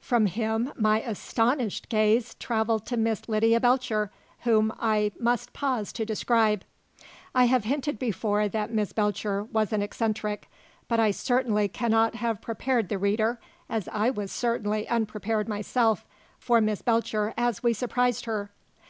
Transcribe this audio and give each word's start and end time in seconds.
From 0.00 0.24
him 0.24 0.72
my 0.74 1.02
astonished 1.02 1.90
gaze 1.90 2.32
travelled 2.36 2.86
to 2.86 2.96
Miss 2.96 3.28
Lydia 3.28 3.60
Belcher, 3.60 4.10
whom 4.40 4.72
I 4.78 5.12
must 5.20 5.52
pause 5.52 5.92
to 5.92 6.06
describe. 6.06 6.64
I 7.34 7.44
have 7.44 7.64
hinted 7.64 7.98
before 7.98 8.48
that 8.48 8.72
Miss 8.72 8.94
Belcher 8.94 9.44
was 9.44 9.70
an 9.70 9.82
eccentric; 9.82 10.48
but 10.88 10.98
I 10.98 11.10
certainly 11.10 11.68
cannot 11.68 12.14
have 12.14 12.40
prepared 12.40 12.88
the 12.88 12.96
reader 12.96 13.38
as 13.68 13.86
I 13.88 14.08
was 14.08 14.32
certainly 14.32 14.88
unprepared 14.88 15.46
myself 15.46 16.06
for 16.38 16.62
Miss 16.62 16.80
Belcher 16.80 17.34
as 17.36 17.62
we 17.62 17.74
surprised 17.74 18.24
her. 18.24 18.48